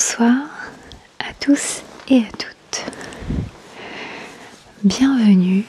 [0.00, 0.46] Bonsoir
[1.18, 2.84] à tous et à toutes.
[4.84, 5.64] Bienvenue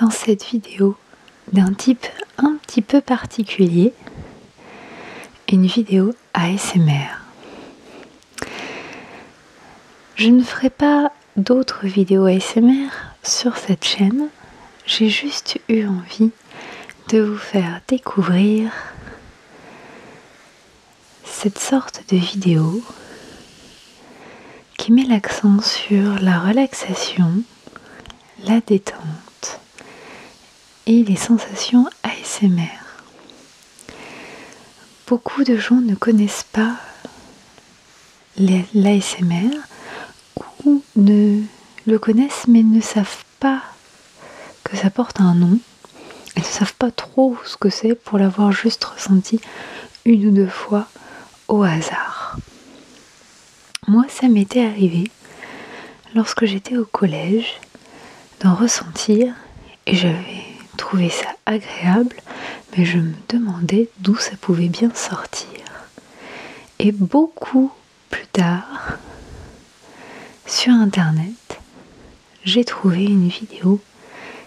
[0.00, 0.96] dans cette vidéo
[1.52, 2.06] d'un type
[2.38, 3.92] un petit peu particulier,
[5.52, 7.10] une vidéo ASMR.
[10.16, 12.88] Je ne ferai pas d'autres vidéos ASMR
[13.22, 14.28] sur cette chaîne,
[14.86, 16.30] j'ai juste eu envie
[17.10, 18.72] de vous faire découvrir
[21.22, 22.82] cette sorte de vidéo
[24.80, 27.42] qui met l'accent sur la relaxation,
[28.44, 29.60] la détente
[30.86, 32.80] et les sensations ASMR.
[35.06, 36.76] Beaucoup de gens ne connaissent pas
[38.38, 39.50] l'ASMR
[40.64, 41.42] ou ne
[41.86, 43.60] le connaissent mais ne savent pas
[44.64, 45.58] que ça porte un nom.
[46.36, 49.42] Ils ne savent pas trop ce que c'est pour l'avoir juste ressenti
[50.06, 50.86] une ou deux fois
[51.48, 52.19] au hasard.
[53.90, 55.10] Moi, ça m'était arrivé
[56.14, 57.58] lorsque j'étais au collège
[58.38, 59.34] d'en ressentir
[59.84, 60.44] et j'avais
[60.76, 62.14] trouvé ça agréable,
[62.76, 65.48] mais je me demandais d'où ça pouvait bien sortir.
[66.78, 67.72] Et beaucoup
[68.10, 68.98] plus tard,
[70.46, 71.58] sur internet,
[72.44, 73.80] j'ai trouvé une vidéo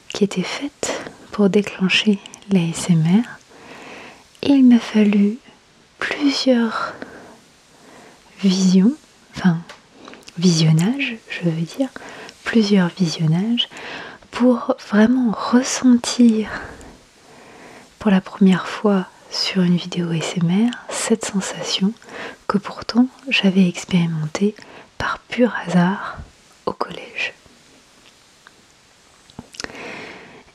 [0.08, 2.18] qui était faite pour déclencher
[2.50, 3.24] l'ASMR
[4.42, 5.38] il m'a fallu
[6.00, 6.94] plusieurs
[8.42, 8.94] visions,
[9.36, 9.58] enfin
[10.38, 11.90] visionnages, je veux dire,
[12.44, 13.70] plusieurs visionnages
[14.32, 16.50] pour vraiment ressentir
[18.00, 21.94] pour la première fois sur une vidéo SMR cette sensation
[22.48, 24.56] que pourtant j'avais expérimentée
[24.98, 26.18] par pur hasard
[26.66, 27.34] au collège.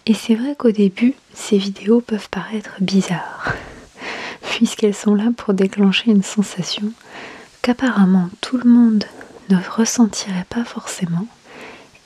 [0.06, 3.55] Et c'est vrai qu'au début, ces vidéos peuvent paraître bizarres
[4.43, 6.93] puisqu'elles sont là pour déclencher une sensation
[7.62, 9.05] qu'apparemment tout le monde
[9.51, 11.27] ne ressentirait pas forcément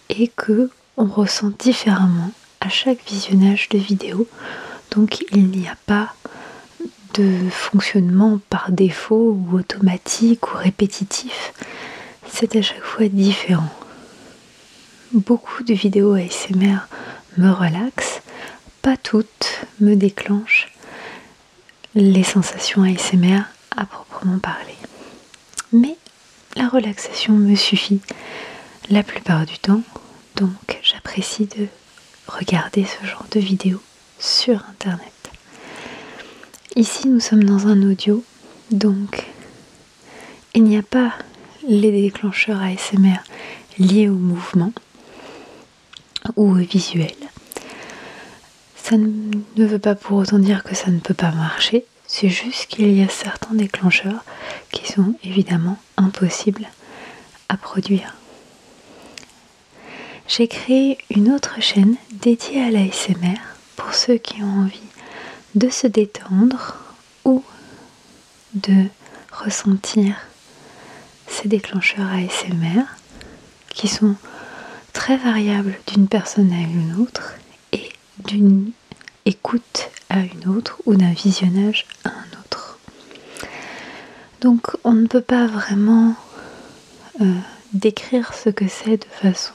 [0.09, 4.29] et que on ressent différemment à chaque visionnage de vidéo.
[4.91, 6.15] Donc il n'y a pas
[7.15, 11.53] de fonctionnement par défaut ou automatique ou répétitif.
[12.31, 13.69] C'est à chaque fois différent.
[15.13, 16.79] Beaucoup de vidéos ASMR
[17.37, 18.23] me relaxent,
[18.81, 20.73] pas toutes me déclenchent
[21.95, 23.43] les sensations ASMR
[23.77, 24.77] à proprement parler.
[25.73, 25.97] Mais
[26.57, 28.01] la relaxation me suffit
[28.91, 29.83] la plupart du temps,
[30.37, 31.67] donc j'apprécie de
[32.27, 33.81] regarder ce genre de vidéos
[34.19, 35.13] sur internet.
[36.77, 38.23] Ici nous sommes dans un audio,
[38.71, 39.27] donc
[40.55, 41.13] il n'y a pas
[41.67, 43.19] les déclencheurs ASMR
[43.79, 44.73] liés au mouvement
[46.37, 47.15] ou au visuel.
[48.77, 52.67] Ça ne veut pas pour autant dire que ça ne peut pas marcher, c'est juste
[52.67, 54.23] qu'il y a certains déclencheurs
[54.71, 56.69] qui sont évidemment impossibles
[57.49, 58.15] à produire.
[60.29, 63.39] J'ai créé une autre chaîne dédiée à l'ASMR
[63.77, 64.79] pour ceux qui ont envie
[65.55, 66.77] de se détendre
[67.25, 67.43] ou
[68.53, 68.85] de
[69.33, 70.15] ressentir
[71.29, 72.85] ces déclencheurs ASMR
[73.71, 74.17] qui sont
[74.93, 77.37] très variables d'une personne à une autre
[77.73, 78.71] et d'une
[79.25, 82.79] écoute à une autre ou d'un visionnage à un autre.
[84.43, 86.15] Donc on ne peut pas vraiment
[87.23, 87.35] euh,
[87.73, 89.55] décrire ce que c'est de façon,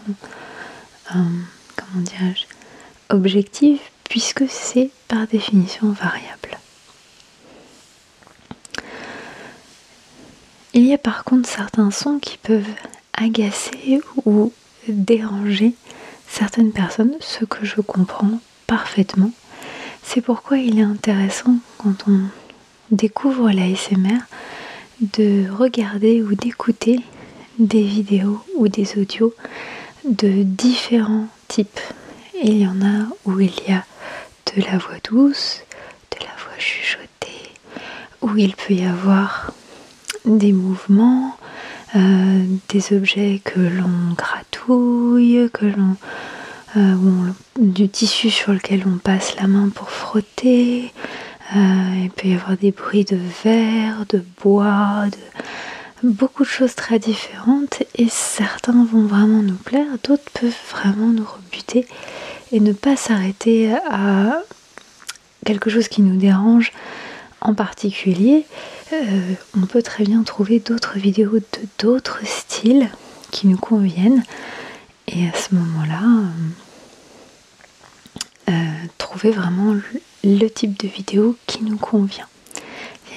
[1.15, 1.19] euh,
[1.75, 2.45] comment dirais-je,
[3.15, 6.57] objective puisque c'est par définition variable.
[10.73, 12.63] Il y a par contre certains sons qui peuvent
[13.13, 14.51] agacer ou
[14.87, 15.73] déranger
[16.27, 19.31] certaines personnes, ce que je comprends parfaitement.
[20.09, 22.21] C'est pourquoi il est intéressant quand on
[22.91, 24.17] découvre l'ASMR
[25.01, 27.01] de regarder ou d'écouter
[27.59, 29.33] des vidéos ou des audios
[30.05, 31.81] de différents types.
[32.41, 33.83] Il y en a où il y a
[34.55, 35.59] de la voix douce,
[36.11, 37.51] de la voix chuchotée,
[38.21, 39.51] où il peut y avoir
[40.23, 41.35] des mouvements,
[41.97, 45.97] euh, des objets que l'on gratouille, que l'on
[46.75, 46.95] euh,
[47.59, 50.91] du tissu sur lequel on passe la main pour frotter.
[51.55, 56.75] Euh, il peut y avoir des bruits de verre, de bois, de beaucoup de choses
[56.75, 61.87] très différentes et certains vont vraiment nous plaire, d'autres peuvent vraiment nous rebuter
[62.51, 64.41] et ne pas s'arrêter à
[65.45, 66.71] quelque chose qui nous dérange
[67.41, 68.45] en particulier.
[68.93, 72.89] Euh, on peut très bien trouver d'autres vidéos de d'autres styles
[73.31, 74.23] qui nous conviennent
[75.07, 76.01] et à ce moment-là,
[78.49, 78.53] euh,
[78.97, 79.75] trouver vraiment
[80.23, 82.27] le type de vidéo qui nous convient.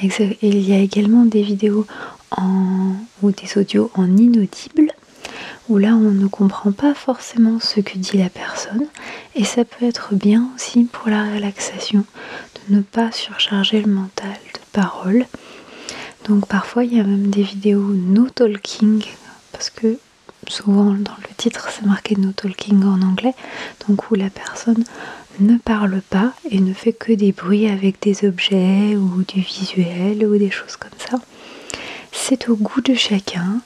[0.02, 1.86] Il y a également des vidéos
[2.30, 4.92] en, ou des audios en inaudible,
[5.68, 8.86] où là on ne comprend pas forcément ce que dit la personne,
[9.34, 12.04] et ça peut être bien aussi pour la relaxation
[12.68, 15.26] de ne pas surcharger le mental de paroles.
[16.26, 19.04] Donc parfois il y a même des vidéos no talking,
[19.52, 19.98] parce que
[20.50, 23.34] souvent dans le titre c'est marqué no talking en anglais,
[23.88, 24.84] donc où la personne
[25.38, 30.26] ne parle pas et ne fait que des bruits avec des objets ou du visuel
[30.26, 31.18] ou des choses comme ça.
[32.12, 33.60] C'est au goût de chacun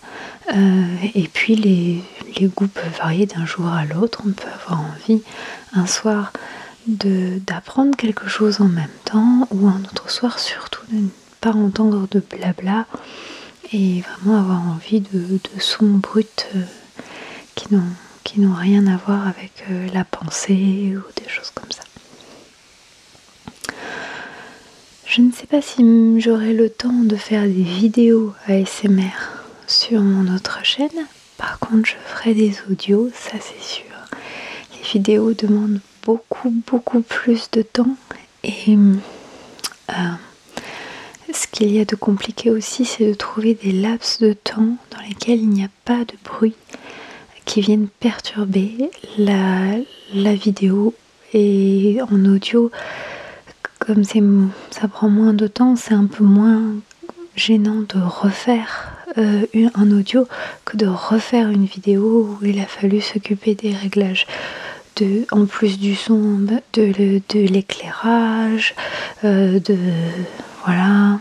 [0.55, 0.85] euh,
[1.15, 2.03] et puis les,
[2.39, 4.23] les, goûts peuvent varier d'un jour à l'autre.
[4.27, 5.23] On peut avoir envie
[5.73, 6.33] un soir
[6.87, 11.09] d'apprendre quelque chose en même temps ou un autre soir surtout de ne
[11.41, 12.87] pas entendre de blabla
[13.75, 16.25] et vraiment avoir envie de, sons bruts
[16.55, 16.63] euh,
[17.57, 17.83] qui n'ont
[18.23, 21.83] qui n'ont rien à voir avec euh, la pensée ou des choses comme ça.
[25.05, 29.13] Je ne sais pas si j'aurai le temps de faire des vidéos ASMR
[29.67, 30.89] sur mon autre chaîne.
[31.37, 33.85] Par contre, je ferai des audios, ça c'est sûr.
[34.73, 37.97] Les vidéos demandent beaucoup, beaucoup plus de temps.
[38.43, 38.77] Et
[39.91, 39.93] euh,
[41.35, 45.03] ce qu'il y a de compliqué aussi, c'est de trouver des laps de temps dans
[45.07, 46.55] lesquels il n'y a pas de bruit
[47.45, 50.95] qui viennent perturber la, vidéo
[51.33, 52.71] et en audio.
[53.79, 56.63] Comme ça prend moins de temps c'est un peu moins
[57.37, 59.45] gênant de refaire euh,
[59.75, 60.27] un audio
[60.65, 64.27] que de refaire une vidéo où il a fallu s'occuper des réglages
[64.97, 66.61] de, en plus du son de,
[67.29, 68.75] de l'éclairage
[69.25, 69.77] euh, de
[70.65, 71.21] voilà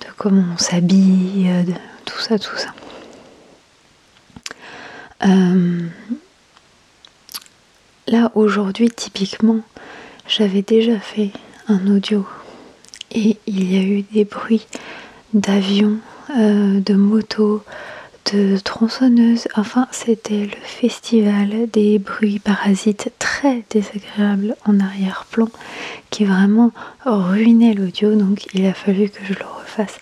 [0.00, 1.72] de comment on s'habille de
[2.04, 2.74] tout ça tout ça.
[5.26, 5.88] Euh,
[8.06, 9.60] là aujourd'hui typiquement
[10.26, 11.30] j'avais déjà fait
[11.68, 12.26] un audio
[13.12, 14.66] et il y a eu des bruits
[15.34, 15.98] d'avions,
[16.38, 17.62] euh, de motos,
[18.32, 19.48] de tronçonneuses.
[19.56, 25.48] Enfin, c'était le festival des bruits parasites très désagréables en arrière-plan
[26.10, 26.72] qui vraiment
[27.04, 28.14] ruinait l'audio.
[28.14, 29.98] Donc, il a fallu que je le refasse.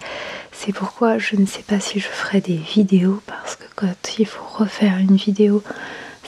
[0.52, 4.26] C'est pourquoi je ne sais pas si je ferai des vidéos parce que quand il
[4.26, 5.62] faut refaire une vidéo,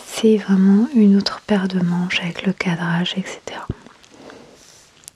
[0.06, 3.40] c'est vraiment une autre paire de manches avec le cadrage, etc.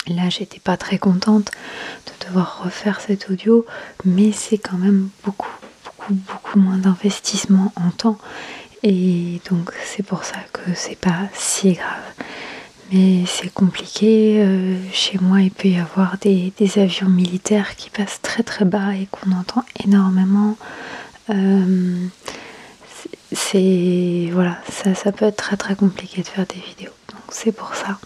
[0.06, 1.50] Là, j'étais pas très contente
[2.06, 3.64] de devoir refaire cet audio,
[4.04, 5.48] mais c'est quand même beaucoup,
[6.10, 8.18] beaucoup, moins d'investissement en temps.
[8.82, 12.14] Et donc, c'est pour ça que c'est pas si grave
[12.92, 14.42] mais c'est compliqué.
[14.42, 18.94] Euh, chez moi, il peut y avoir des, avions militaires qui passent très très bas
[18.94, 20.56] et qu'on entend énormément.
[21.30, 22.06] Euh,
[23.32, 26.92] c'est voilà, ça, ça peut être très très compliqué de faire des vidéos.
[27.10, 27.98] Donc c'est pour ça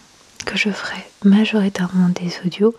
[0.45, 2.73] que je ferai majoritairement des audios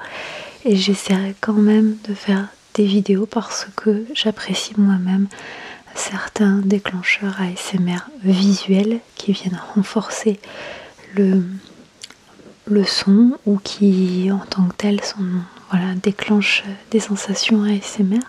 [0.65, 5.29] et j'essaierai quand même de faire des vidéos parce que j'apprécie moi-même
[5.95, 10.39] certains déclencheurs ASMR visuels qui viennent renforcer
[11.15, 11.43] le,
[12.85, 15.25] son ou qui en tant que tel sont,
[15.71, 18.21] voilà, déclenchent des sensations ASMR.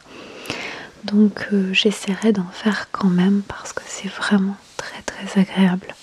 [1.04, 5.96] Donc euh, j'essaierai d'en faire quand même parce que c'est vraiment très très agréable.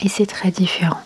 [0.00, 1.02] Et c'est très différent.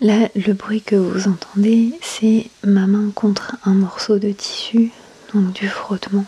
[0.00, 4.90] Là, le bruit que vous entendez, c'est ma main contre un morceau de tissu,
[5.34, 6.24] donc du frottement.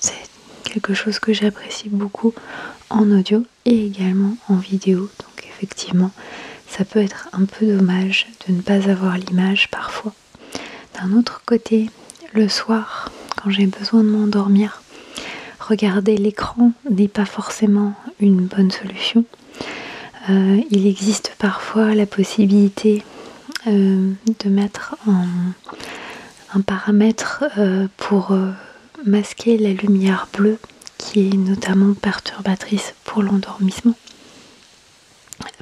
[0.00, 0.14] C'est
[0.64, 2.34] quelque chose que j'apprécie beaucoup
[2.88, 5.10] en audio et également en vidéo.
[5.20, 6.10] Donc effectivement,
[6.68, 10.14] ça peut être un peu dommage de ne pas avoir l'image parfois.
[11.00, 11.90] D'un autre côté,
[12.32, 14.82] le soir, quand j'ai besoin de m'endormir,
[15.58, 19.24] regarder l'écran n'est pas forcément une bonne solution.
[20.28, 23.02] Euh, il existe parfois la possibilité
[23.66, 24.12] euh,
[24.44, 28.36] de mettre un, paramètre euh, pour
[29.04, 30.58] masquer la lumière bleue
[30.98, 33.94] qui est notamment perturbatrice pour l'endormissement.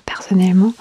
[0.05, 0.73] Personnellement,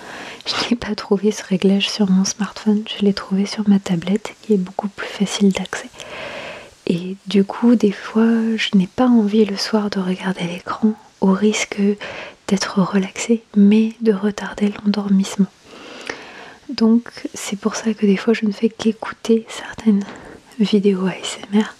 [0.45, 4.36] je n'ai pas trouvé ce réglage sur mon smartphone, je l'ai trouvé sur ma tablette
[4.41, 5.89] qui est beaucoup plus facile d'accès.
[6.88, 11.31] Et du coup, des fois, je n'ai pas envie le soir de regarder l'écran au
[11.31, 11.81] risque
[12.47, 15.47] d'être relaxé, mais de retarder l'endormissement.
[16.69, 20.03] Donc, c'est pour ça que des fois, je ne fais qu'écouter certaines
[20.59, 21.74] vidéos ASMR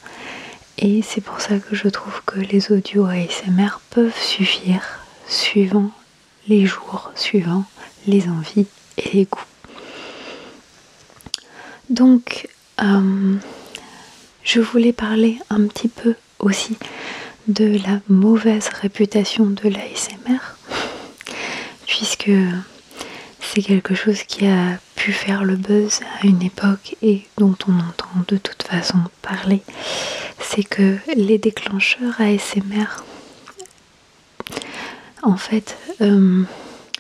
[0.80, 5.90] et c'est pour ça que je trouve que les audios ASMR peuvent suffire suivant
[6.48, 7.66] les jours, suivant
[8.06, 8.68] les envies
[8.98, 9.40] et les goûts.
[11.90, 12.48] Donc,
[12.82, 13.36] euh,
[14.44, 16.78] je voulais parler un petit peu aussi
[17.48, 20.40] de la mauvaise réputation de l'ASMR,
[21.86, 22.30] puisque
[23.64, 28.10] quelque chose qui a pu faire le buzz à une époque et dont on entend
[28.28, 29.62] de toute façon parler,
[30.40, 33.04] c'est que les déclencheurs ASMR
[35.24, 36.44] en fait euh,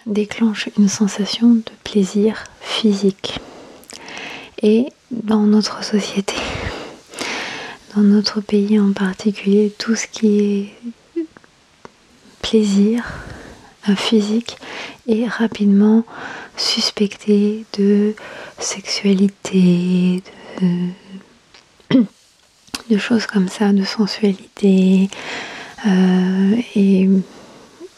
[0.06, 3.40] déclenchent une sensation de plaisir physique.
[4.62, 6.36] Et dans notre société,
[7.96, 10.74] dans notre pays en particulier, tout ce qui est
[12.42, 13.04] plaisir
[13.96, 14.58] physique
[15.28, 16.04] rapidement
[16.58, 18.14] suspecté de
[18.60, 20.22] sexualité,
[22.90, 25.10] de, choses comme ça, de sensualité.
[25.86, 27.10] Euh, et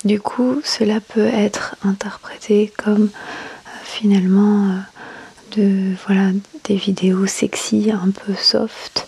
[0.06, 6.32] du coup, cela peut être interprété comme euh, finalement euh, de voilà
[6.66, 9.08] des vidéos sexy un peu soft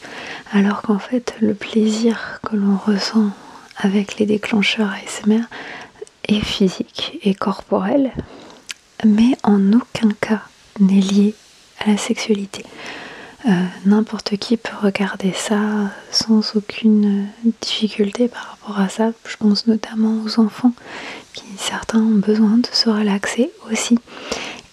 [0.54, 3.30] alors qu'en fait le plaisir que l'on ressent
[3.78, 5.44] avec les déclencheurs ASMR
[6.28, 8.12] est physique et corporel
[9.06, 10.42] mais en aucun cas
[10.80, 11.36] n'est lié
[11.80, 12.64] à la sexualité
[13.48, 13.50] euh,
[13.86, 15.58] n'importe qui peut regarder ça
[16.12, 17.26] sans aucune
[17.60, 19.14] difficulté par rapport à ça.
[19.28, 20.74] Je pense notamment aux enfants
[21.34, 23.98] qui certains ont besoin de se relaxer aussi.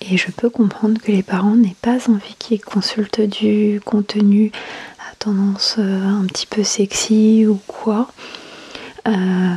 [0.02, 4.52] Et je peux comprendre que les parents n'aient pas envie qu'ils consultent du contenu
[4.98, 8.08] à tendance euh, un petit peu sexy ou quoi.
[9.06, 9.54] Euh,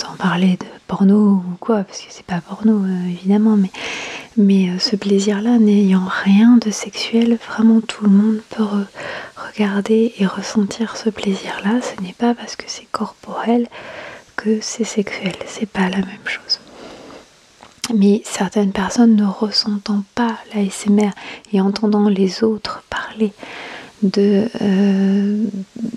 [0.00, 3.70] sans parler de porno ou quoi, parce que c'est pas porno euh, évidemment, mais,
[4.36, 8.64] mais ce plaisir-là n'ayant rien de sexuel, vraiment tout le monde peut
[9.36, 11.80] regarder et ressentir ce plaisir-là.
[11.82, 13.68] Ce n'est pas parce que c'est corporel
[14.36, 16.60] que c'est sexuel, c'est pas la même chose.
[17.94, 21.10] Mais certaines personnes ne ressentant pas l'ASMR
[21.52, 23.32] et entendant les autres parler
[24.02, 25.44] de, euh,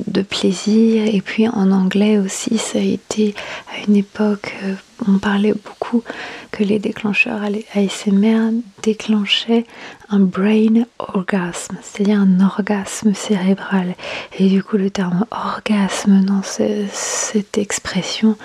[0.08, 1.06] de plaisir.
[1.14, 3.36] Et puis en anglais aussi, ça a été
[3.74, 4.76] à une époque, euh,
[5.08, 6.04] on parlait beaucoup
[6.52, 7.42] que les déclencheurs
[7.74, 8.52] ASMR
[8.84, 9.66] déclenchaient
[10.10, 13.96] un brain orgasme, c'est-à-dire un orgasme cérébral.
[14.38, 18.36] Et du coup, le terme orgasme dans cette expression,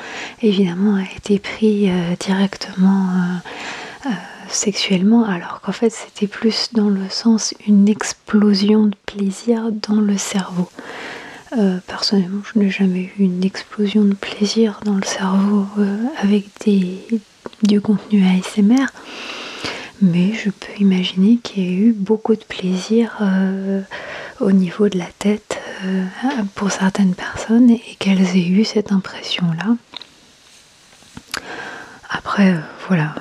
[0.42, 3.08] évidemment, a été pris euh, directement
[4.54, 10.16] sexuellement, alors qu'en fait c'était plus dans le sens une explosion de plaisir dans le
[10.16, 10.68] cerveau.
[11.56, 16.46] Euh, personnellement, je n'ai jamais eu une explosion de plaisir dans le cerveau euh, avec
[16.64, 16.98] des,
[17.62, 18.86] du contenu ASMR,
[20.02, 23.82] mais je peux imaginer qu'il y a eu beaucoup de plaisir euh,
[24.40, 25.60] au niveau de la tête
[26.54, 29.76] pour certaines personnes et qu'elles aient eu cette impression-là.
[32.08, 32.54] Après,
[32.88, 33.14] voilà,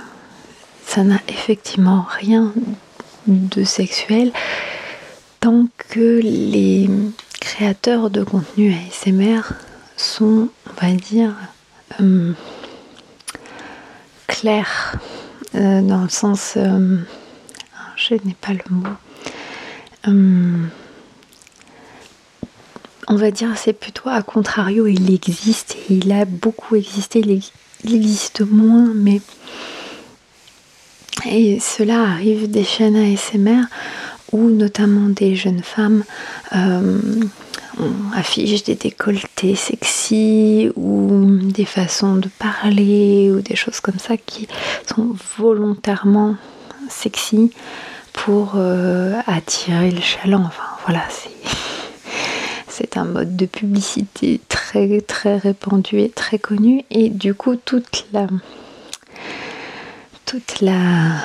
[0.94, 2.54] ça n'a effectivement rien
[3.26, 4.32] de sexuel
[5.40, 6.88] tant que les
[7.42, 9.42] créateurs de contenu ASMR
[9.98, 11.34] sont, on va dire,
[12.00, 12.34] euh,
[14.28, 14.98] clairs
[15.56, 17.00] euh, dans le sens, euh,
[17.96, 18.86] je n'ai pas le mot.
[23.08, 27.20] on va dire c'est plutôt à contrario, il existe et il a beaucoup existé,
[27.84, 29.22] il existe moins, mais
[31.26, 33.64] et cela arrive des chaînes ASMR
[34.32, 36.04] où notamment des jeunes femmes
[36.56, 37.00] euh,
[38.14, 44.48] affichent des décolletés sexy ou des façons de parler ou des choses comme ça qui
[44.94, 46.36] sont volontairement
[46.90, 47.52] sexy
[48.12, 50.44] pour euh, attirer le chaland.
[50.46, 51.04] Enfin voilà,
[52.68, 58.06] c'est un mode de publicité très très répandu et très connu et du coup toute
[58.14, 58.28] la
[60.34, 61.24] toute la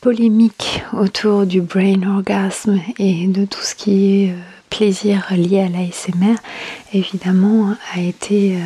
[0.00, 4.36] polémique autour du brain orgasme et de tout ce qui est euh,
[4.70, 6.36] plaisir lié à l'ASMR,
[6.92, 8.54] évidemment, a été.
[8.54, 8.60] Euh,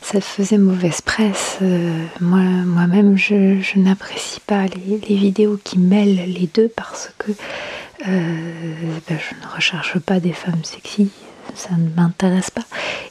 [0.00, 1.58] ça faisait mauvaise presse.
[1.62, 7.32] Euh, moi, moi-même, je, n'apprécie pas les, vidéos qui mêlent les deux parce que
[8.06, 11.10] ben, je ne recherche pas des femmes sexy
[11.54, 12.64] ça ne m'intéresse pas.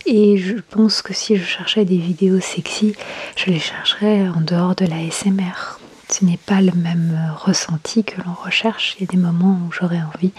[0.06, 2.96] Et je pense que si je cherchais des vidéos sexy,
[3.36, 5.80] je les chercherais en dehors de la SMR.
[6.10, 8.96] Ce n'est pas le même ressenti que l'on recherche.
[8.98, 10.32] Il y a des moments où j'aurais envie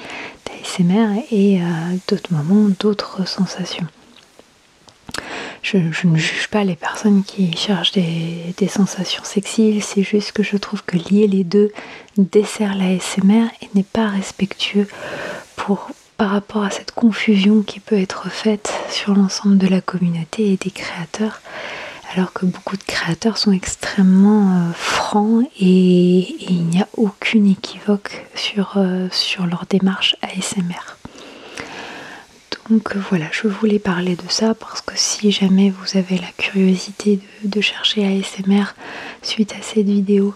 [0.46, 1.64] d'ASMR et euh,
[2.08, 3.86] d'autres moments d'autres sensations.
[5.62, 10.42] Je, ne juge pas les personnes qui cherchent des, des sensations sexy, c'est juste que
[10.42, 11.72] je trouve que lier les deux
[12.18, 14.86] dessert l'ASMR et n'est pas respectueux
[15.56, 20.52] pour par rapport à cette confusion qui peut être faite sur l'ensemble de la communauté
[20.52, 21.40] et des créateurs,
[22.14, 28.24] alors que beaucoup de créateurs sont extrêmement euh, francs et, il n'y a aucune équivoque
[28.34, 30.96] sur, euh, sur leur démarche ASMR.
[32.70, 37.20] Donc voilà, je voulais parler de ça parce que si jamais vous avez la curiosité
[37.42, 38.74] de, chercher ASMR
[39.22, 40.34] suite à cette vidéo,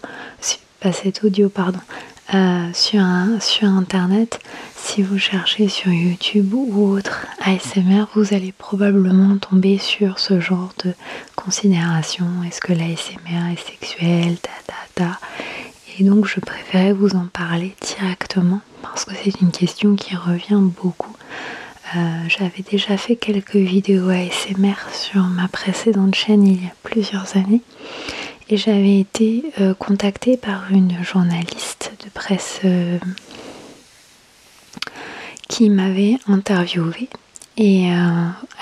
[0.80, 1.80] pas cet audio, pardon,
[2.34, 3.02] euh, sur,
[3.40, 4.40] sur Internet,
[4.76, 10.72] si vous cherchez sur YouTube ou autre ASMR, vous allez probablement tomber sur ce genre
[10.84, 10.92] de
[11.36, 12.26] considération.
[12.46, 15.20] Est-ce que l'ASMR est sexuel ta, ta, ta.
[15.98, 20.60] Et donc je préférais vous en parler directement parce que c'est une question qui revient
[20.60, 21.16] beaucoup.
[21.96, 27.36] Euh, j'avais déjà fait quelques vidéos ASMR sur ma précédente chaîne il y a plusieurs
[27.36, 27.62] années
[28.48, 32.98] et j'avais été euh, contactée par une journaliste de presse euh,
[35.48, 37.08] qui m'avait interviewée.
[37.60, 37.88] Et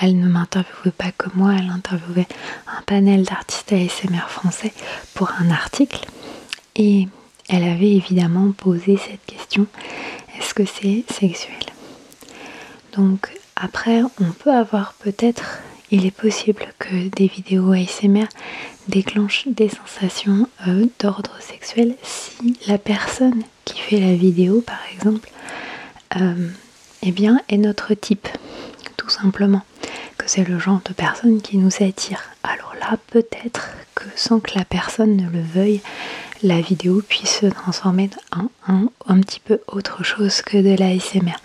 [0.01, 2.25] elle ne m'interviewait pas que moi, elle interviewait
[2.65, 4.73] un panel d'artistes ASMR français
[5.13, 6.07] pour un article.
[6.75, 7.07] Et
[7.47, 9.67] elle avait évidemment posé cette question
[10.37, 11.55] est-ce que c'est sexuel?
[12.93, 15.59] Donc après, on peut avoir peut-être,
[15.91, 18.27] il est possible que des vidéos ASMR
[18.87, 25.29] déclenchent des sensations euh, d'ordre sexuel si la personne qui fait la vidéo, par exemple,
[26.15, 26.49] euh,
[27.03, 28.27] eh bien, est notre type,
[28.97, 29.61] tout simplement.
[30.17, 32.21] Que c'est le genre de personne qui nous attire.
[32.43, 35.81] Alors là, peut-être que sans que la personne ne le veuille,
[36.43, 41.37] la vidéo puisse se transformer en un, un petit peu autre chose que de l'ASMR.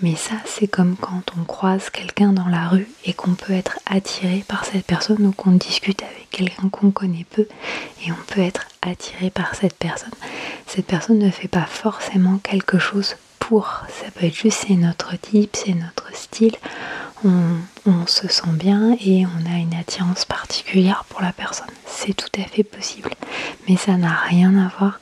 [0.00, 3.78] Mais ça, c'est comme quand on croise quelqu'un dans la rue et qu'on peut être
[3.86, 7.46] attiré par cette personne ou qu'on discute avec quelqu'un qu'on connaît peu
[8.04, 10.10] et on peut être attiré par cette personne.
[10.66, 13.82] Cette personne ne fait pas forcément quelque chose pour.
[13.88, 16.56] Ça peut être juste c'est notre type, c'est notre style.
[17.24, 21.70] On, se sent bien et on a une attirance particulière pour la personne.
[21.86, 23.10] C'est tout à fait possible.
[23.66, 25.00] Mais ça n'a rien à voir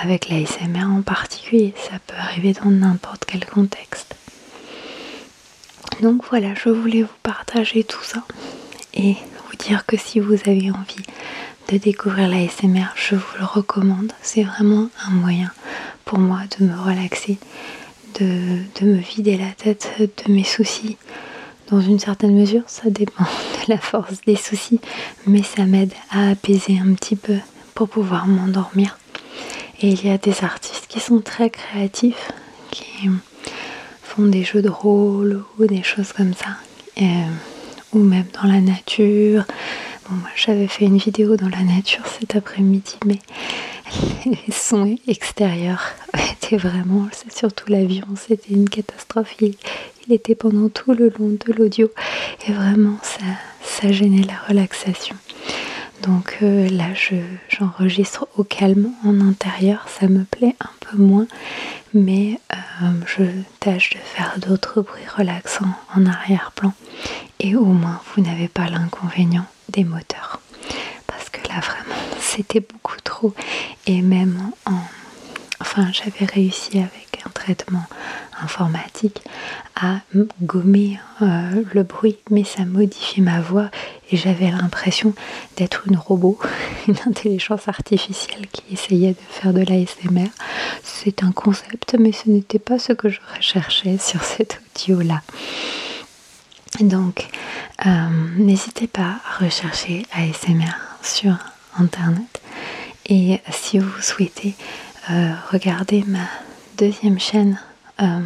[0.00, 1.74] avec l'ASMR en particulier.
[1.76, 4.14] Ça peut arriver dans n'importe quel contexte.
[6.00, 8.22] Donc voilà, je voulais vous partager tout ça
[8.94, 11.04] et vous dire que si vous avez envie
[11.72, 14.12] de découvrir l'ASMR, je vous le recommande.
[14.22, 15.50] C'est vraiment un moyen
[16.04, 17.38] pour moi de me relaxer,
[18.20, 20.96] de, de, me vider la tête de mes soucis.
[21.68, 23.24] Dans une certaine mesure, ça dépend
[23.66, 24.80] de la force des soucis,
[25.26, 27.38] mais ça m'aide à apaiser un petit peu
[27.74, 28.98] pour pouvoir m'endormir.
[29.80, 32.30] Et il y a des artistes qui sont très créatifs,
[32.70, 33.08] qui
[34.26, 36.56] des jeux de rôle ou des choses comme ça,
[37.92, 39.44] ou même dans la nature.
[40.08, 43.18] Bon, moi j'avais fait une vidéo dans la nature cet après-midi, mais
[44.26, 45.82] les sons extérieurs
[46.32, 49.34] étaient vraiment, c'est surtout l'avion, c'était une catastrophe.
[49.40, 49.54] Il,
[50.10, 51.90] était pendant tout le long de l'audio
[52.46, 53.26] et vraiment ça,
[53.62, 55.14] ça gênait la relaxation.
[56.02, 56.86] Donc euh, là,
[57.48, 61.26] j'enregistre au calme en intérieur, ça me plaît un peu moins,
[61.92, 63.24] mais euh, je
[63.60, 66.72] tâche de faire d'autres bruits relaxants en arrière-plan.
[67.40, 70.40] Et au moins, vous n'avez pas l'inconvénient des moteurs.
[71.06, 73.34] Parce que là, vraiment, c'était beaucoup trop.
[73.86, 74.80] Et même en...
[75.60, 77.84] Enfin, j'avais réussi avec traitement
[78.42, 79.22] informatique
[79.76, 80.00] à
[80.42, 83.70] gommer euh, le bruit, mais ça modifiait ma voix
[84.10, 85.14] et j'avais l'impression
[85.56, 86.38] d'être une robot,
[86.88, 90.30] une intelligence artificielle qui essayait de faire de l'ASMR.
[90.82, 95.22] C'est un concept, mais ce n'était pas ce que je recherchais sur cet audio-là.
[96.80, 97.28] Donc,
[97.86, 97.90] euh,
[98.36, 101.36] n'hésitez pas à rechercher ASMR sur
[101.78, 102.40] Internet.
[103.06, 104.54] Et si vous souhaitez
[105.10, 106.28] euh, regarder ma
[106.78, 107.60] deuxième chaîne
[108.00, 108.20] euh,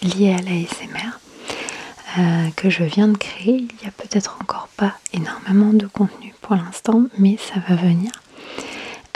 [0.00, 1.18] liée à l'ASMR,
[2.18, 3.66] euh, que je viens de créer.
[3.68, 8.12] Il n'y a peut-être encore pas énormément de contenu pour l'instant, mais ça va venir.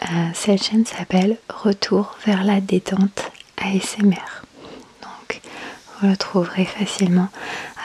[0.03, 4.43] Euh, cette chaîne s'appelle Retour vers la détente ASMR.
[5.03, 5.41] Donc
[6.01, 7.29] vous le trouverez facilement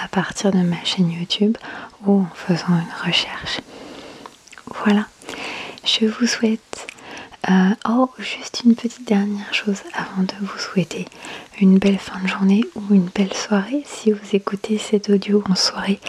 [0.03, 1.55] à partir de ma chaîne YouTube
[2.05, 3.61] ou en faisant une recherche.
[4.83, 5.05] Voilà,
[5.83, 6.87] je vous souhaite
[7.49, 11.05] euh, oh, juste une petite dernière chose avant de vous souhaiter
[11.61, 13.83] une belle fin de journée ou une belle soirée.
[13.85, 15.99] Si vous écoutez cet audio en soirée,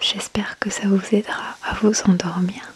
[0.00, 2.72] j'espère que ça vous aidera à vous endormir.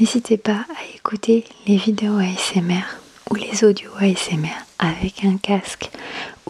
[0.00, 2.84] N'hésitez pas à écouter les vidéos ASMR
[3.30, 5.90] ou les audios ASMR avec un casque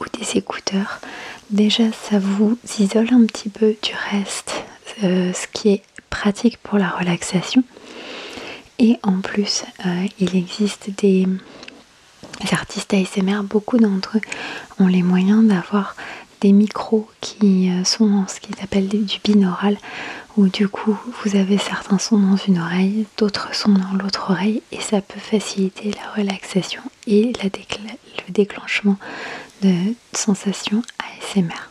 [0.00, 1.00] ou des écouteurs.
[1.50, 4.54] Déjà, ça vous isole un petit peu du reste,
[5.02, 7.64] euh, ce qui est pratique pour la relaxation.
[8.84, 11.28] Et en plus, euh, il existe des
[12.50, 14.20] artistes ASMR, beaucoup d'entre eux
[14.80, 15.94] ont les moyens d'avoir
[16.40, 19.78] des micros qui euh, sont en ce qui s'appelle du binaural,
[20.36, 24.62] où du coup vous avez certains sons dans une oreille, d'autres sons dans l'autre oreille,
[24.72, 28.96] et ça peut faciliter la relaxation et le déclenchement
[29.62, 29.72] de
[30.12, 31.70] sensations ASMR.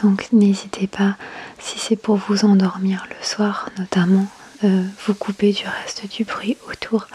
[0.00, 1.16] Donc n'hésitez pas,
[1.58, 4.28] si c'est pour vous endormir le soir notamment,
[4.64, 7.06] euh, vous couper du reste du bruit autour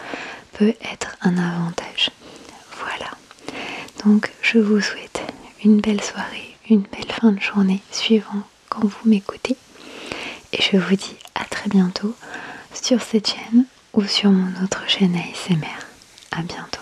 [0.52, 2.10] peut être un avantage.
[2.78, 3.10] Voilà.
[4.42, 5.20] je vous souhaite
[5.64, 9.56] une belle soirée, une belle fin de journée, suivant quand vous m'écoutez.
[10.52, 12.14] Et je vous dis à très bientôt
[12.72, 15.66] sur cette chaîne ou sur mon autre chaîne ASMR.
[16.32, 16.80] À bientôt.